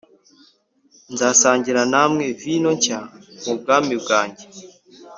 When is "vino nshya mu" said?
2.41-3.51